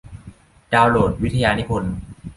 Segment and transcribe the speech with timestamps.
[0.73, 1.95] ดาวน์โหลดวิทยานิพนธ์